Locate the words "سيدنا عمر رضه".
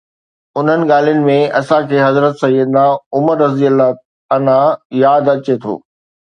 2.45-4.59